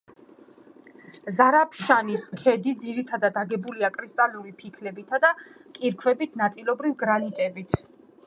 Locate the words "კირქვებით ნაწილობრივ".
5.77-6.97